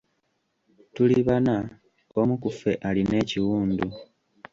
[0.93, 1.55] Tuli bana,
[2.19, 3.87] omu ku ffe alina ekiwundu.